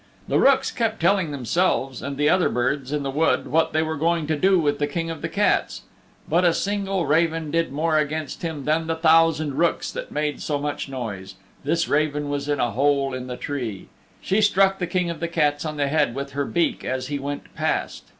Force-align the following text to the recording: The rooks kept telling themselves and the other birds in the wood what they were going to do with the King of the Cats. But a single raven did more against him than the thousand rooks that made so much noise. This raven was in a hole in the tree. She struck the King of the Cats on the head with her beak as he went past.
The 0.27 0.39
rooks 0.39 0.71
kept 0.71 0.99
telling 0.99 1.29
themselves 1.29 2.01
and 2.01 2.17
the 2.17 2.27
other 2.27 2.49
birds 2.49 2.91
in 2.91 3.03
the 3.03 3.11
wood 3.11 3.45
what 3.45 3.71
they 3.71 3.83
were 3.83 3.97
going 3.97 4.25
to 4.25 4.35
do 4.35 4.57
with 4.59 4.79
the 4.79 4.87
King 4.87 5.11
of 5.11 5.21
the 5.21 5.29
Cats. 5.29 5.83
But 6.27 6.43
a 6.43 6.55
single 6.55 7.05
raven 7.05 7.51
did 7.51 7.71
more 7.71 7.99
against 7.99 8.41
him 8.41 8.65
than 8.65 8.87
the 8.87 8.95
thousand 8.95 9.59
rooks 9.59 9.91
that 9.91 10.09
made 10.11 10.41
so 10.41 10.57
much 10.57 10.89
noise. 10.89 11.35
This 11.63 11.87
raven 11.87 12.29
was 12.29 12.49
in 12.49 12.59
a 12.59 12.71
hole 12.71 13.13
in 13.13 13.27
the 13.27 13.37
tree. 13.37 13.89
She 14.21 14.41
struck 14.41 14.79
the 14.79 14.87
King 14.87 15.11
of 15.11 15.19
the 15.19 15.27
Cats 15.27 15.65
on 15.65 15.77
the 15.77 15.87
head 15.87 16.15
with 16.15 16.31
her 16.31 16.45
beak 16.45 16.83
as 16.83 17.05
he 17.09 17.19
went 17.19 17.53
past. 17.53 18.05